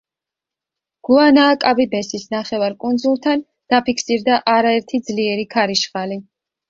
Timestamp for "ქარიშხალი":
5.57-6.19